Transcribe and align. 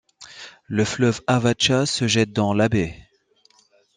Le 0.65 0.83
fleuve 0.83 1.21
Avatcha 1.27 1.85
se 1.85 2.07
jette 2.07 2.33
dans 2.33 2.53
la 2.55 2.69
baie. 2.69 2.97